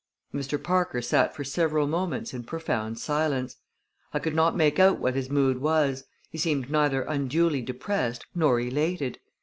[0.33, 0.57] Mr.
[0.63, 3.57] Parker sat for several moments in profound silence.
[4.11, 8.59] I could not make out what his mood was, He seemed neither unduly depressed nor
[8.59, 9.19] elated.